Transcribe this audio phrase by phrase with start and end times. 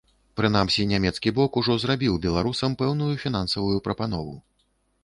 [0.39, 4.35] Прынамсі, нямецкі бок ужо зрабіў беларусам пэўную фінансавую прапанову.